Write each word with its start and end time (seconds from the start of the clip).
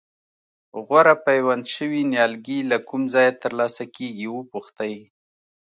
غوره 0.85 1.15
پیوند 1.25 1.63
شوي 1.75 2.01
نیالګي 2.11 2.59
له 2.71 2.77
کوم 2.87 3.03
ځایه 3.13 3.33
ترلاسه 3.43 3.83
کېږي 3.95 4.27
وپوښتئ. 4.29 4.95